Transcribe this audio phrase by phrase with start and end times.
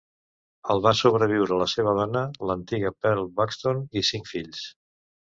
[0.75, 4.63] El va sobreviure la seva dona, l'antiga Pearl Buxton, i cinc fills.